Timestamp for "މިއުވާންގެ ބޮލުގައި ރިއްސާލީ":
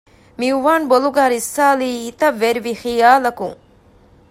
0.39-1.87